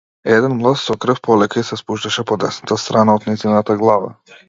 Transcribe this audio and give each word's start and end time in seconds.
Еден 0.35 0.55
млаз 0.61 0.85
со 0.91 0.95
крв 1.05 1.21
полека 1.27 1.61
ѝ 1.63 1.67
се 1.69 1.79
спушташе 1.83 2.27
по 2.33 2.41
десната 2.47 2.81
страна 2.87 3.19
од 3.21 3.33
нејзината 3.33 3.81
глава. 3.85 4.15